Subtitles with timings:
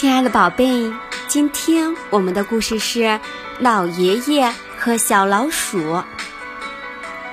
[0.00, 0.92] 亲爱的宝贝，
[1.26, 3.18] 今天我们的故事是
[3.58, 6.04] 老爷爷和小老鼠。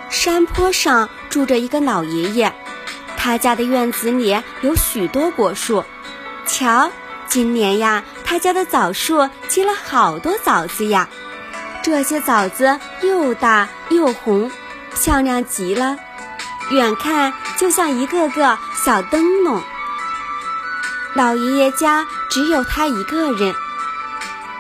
[0.10, 2.52] 山坡上住着一个老爷爷，
[3.18, 5.86] 他家的院子里有许多果树。
[6.48, 6.90] 瞧，
[7.28, 11.08] 今年呀，他家的枣树结了好多枣子呀。
[11.84, 14.52] 这些枣子又大又红，
[15.00, 16.00] 漂亮极了，
[16.72, 19.62] 远看就像一个个小灯笼。
[21.14, 23.56] 老爷爷家只有他一个人，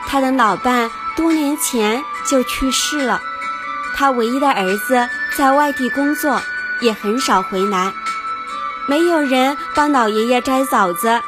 [0.07, 3.21] 他的老伴多年前就去世了，
[3.97, 6.41] 他唯一的儿子在外地工作，
[6.79, 7.91] 也很少回来，
[8.87, 11.21] 没有人帮老爷爷摘枣子，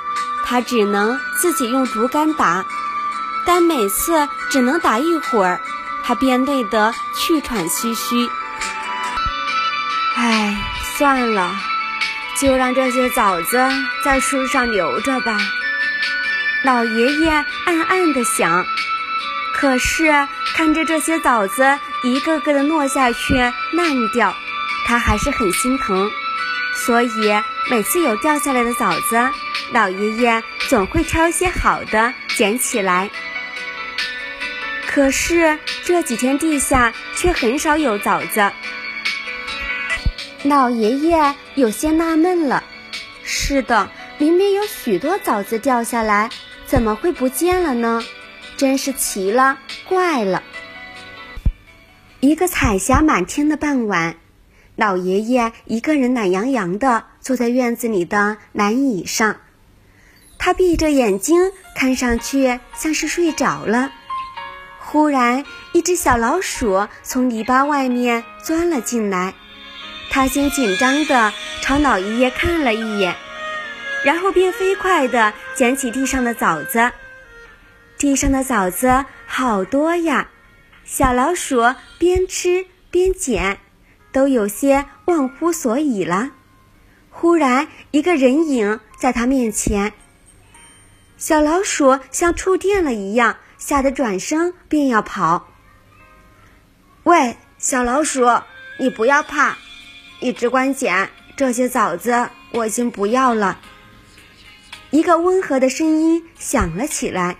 [0.45, 2.63] 他只能自己用竹竿打，
[3.45, 5.59] 但每次只能打一会儿，
[6.05, 8.29] 他便累得气喘吁吁。
[10.15, 10.55] 唉，
[10.97, 11.51] 算了。
[12.39, 13.67] 就让这些枣子
[14.05, 15.39] 在树上留着吧，
[16.63, 18.65] 老爷爷暗暗地想。
[19.53, 23.35] 可是看着这些枣子一个个的落下去
[23.73, 24.35] 烂掉，
[24.85, 26.11] 他还是很心疼。
[26.85, 27.09] 所以
[27.71, 29.31] 每次有掉下来的枣子，
[29.71, 33.09] 老爷爷总会挑些好的捡起来。
[34.85, 38.51] 可是这几天地下却很少有枣子。
[40.43, 42.63] 老爷爷有些纳闷了。
[43.23, 43.89] 是的，
[44.19, 46.29] 明明有许多枣子掉下来，
[46.67, 48.03] 怎么会不见了呢？
[48.57, 50.43] 真是奇了怪了。
[52.19, 54.17] 一个彩霞满天的傍晚，
[54.75, 59.37] 老爷爷一个人懒洋洋地坐在院子里的蓝椅上，
[60.37, 63.91] 他闭着眼睛，看上去像是睡着了。
[64.79, 69.33] 忽然，一只小老鼠从篱笆外面钻了进来。
[70.09, 73.15] 他先紧张地朝老爷爷看了一眼，
[74.03, 76.91] 然后便飞快地捡起地上的枣子。
[77.97, 80.29] 地上的枣子好多呀！
[80.85, 83.57] 小老鼠边吃边捡，
[84.11, 86.29] 都有些忘乎所以了。
[87.09, 89.93] 忽然，一个人影在他面前，
[91.17, 95.47] 小老鼠像触电了一样，吓得转身便要跑。
[97.01, 98.27] 喂，小老鼠，
[98.77, 99.57] 你不要怕！
[100.19, 103.59] 你只管捡这些枣子，我已经不要了。
[104.89, 107.37] 一个温和的声音响了起来。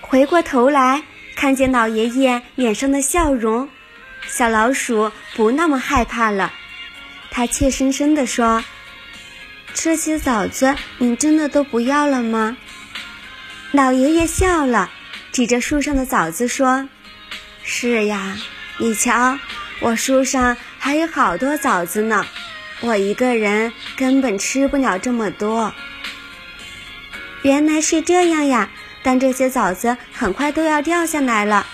[0.00, 1.02] 回过头来，
[1.36, 3.68] 看见老爷爷脸上的笑容，
[4.26, 6.52] 小老鼠不那么害怕了。
[7.30, 8.64] 它怯生生地说
[9.74, 12.56] ：“这些枣子，你真的都不要了吗？”
[13.72, 14.90] 老爷爷笑了，
[15.30, 16.88] 指着树上的枣子说
[17.62, 18.36] ：“是呀，
[18.78, 19.38] 你瞧。”
[19.80, 22.26] 我树上还有好多枣子呢，
[22.80, 25.74] 我一个人根本吃不了这么多。
[27.42, 28.70] 原来是这样呀，
[29.02, 31.66] 但这些枣子很快都要掉下来了。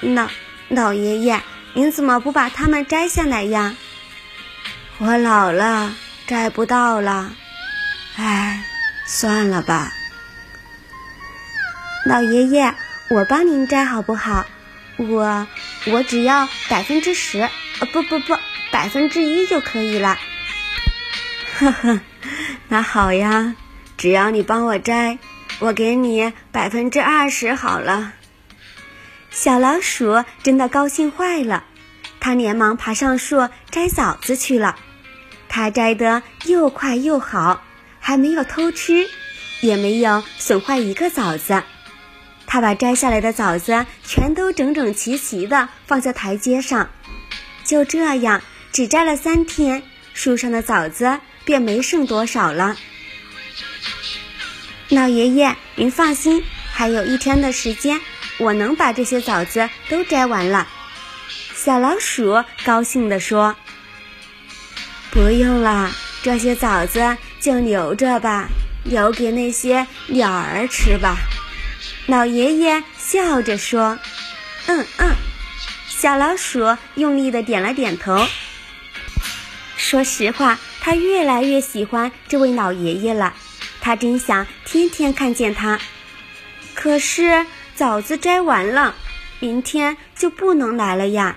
[0.00, 0.28] 老
[0.68, 1.40] 老爷爷，
[1.74, 3.74] 您怎么不把它们摘下来呀？
[4.98, 5.94] 我老了，
[6.26, 7.32] 摘不到了。
[8.16, 8.62] 唉，
[9.06, 9.92] 算了吧。
[12.06, 12.74] 老爷爷，
[13.10, 14.46] 我帮您摘好不好？
[14.96, 15.46] 我
[15.86, 18.36] 我只要百分之十，呃不不不，
[18.70, 20.18] 百分之一就可以了。
[21.58, 22.00] 呵呵，
[22.68, 23.56] 那好呀，
[23.96, 25.18] 只要你帮我摘，
[25.58, 28.12] 我给你百分之二十好了。
[29.32, 31.64] 小老鼠真的高兴坏了，
[32.20, 34.76] 它连忙爬上树摘枣子去了。
[35.48, 37.64] 它摘得又快又好，
[37.98, 39.08] 还没有偷吃，
[39.60, 41.64] 也没有损坏一个枣子。
[42.46, 46.88] 他把摘下来的枣子全都整整齐齐地放在台阶上，
[47.64, 49.82] 就这样，只摘了三天，
[50.14, 52.76] 树上的枣子便没剩多少了。
[54.90, 56.44] 老爷爷，您放心，
[56.74, 57.98] 还有一天的时间，
[58.36, 60.68] 我能把这些枣子都摘完了。
[61.54, 63.56] 小老鼠高兴地说
[65.10, 65.90] ：“不用了，
[66.22, 68.50] 这些枣子就留着吧，
[68.84, 71.16] 留给那些鸟儿吃吧。”
[72.04, 73.98] 老爷爷笑着说
[74.68, 75.16] ：“嗯嗯。”
[75.88, 78.26] 小老鼠用力的点了点头。
[79.76, 80.58] 说实话，
[80.88, 83.34] 他越来越喜欢这位老爷爷了。
[83.82, 85.78] 他真想天天看见他。
[86.72, 87.44] 可是
[87.74, 88.94] 枣子摘完了，
[89.38, 91.36] 明天就不能来了呀。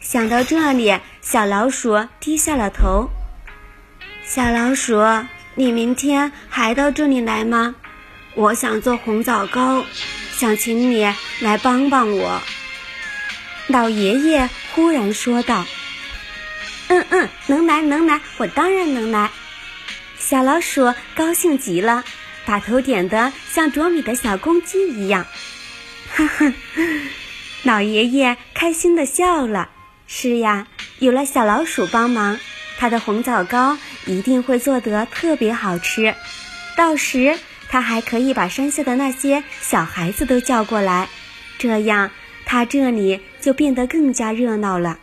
[0.00, 3.10] 想到这里，小老鼠低下了头。
[4.24, 5.00] 小老鼠，
[5.54, 7.76] 你明天还到这里来吗？
[8.34, 9.84] 我想做红枣糕，
[10.32, 12.42] 想请你来帮帮我。”
[13.68, 15.64] 老爷爷忽然说道。
[16.88, 19.30] “嗯嗯，能来能来，我当然能来。”
[20.18, 22.04] 小老鼠高兴极了，
[22.46, 25.26] 把头点得像啄米的小公鸡一样。
[26.14, 26.52] 哈哈，
[27.62, 29.70] 老爷爷开心的笑了。
[30.06, 30.66] 是呀，
[30.98, 32.38] 有了小老鼠帮忙，
[32.78, 36.14] 他的红枣糕一定会做得特别好吃。
[36.76, 37.38] 到时
[37.68, 41.08] 他还可以把山下的那些小孩子都叫过来，
[41.58, 42.10] 这样
[42.46, 44.98] 他这里就变得更加热闹了。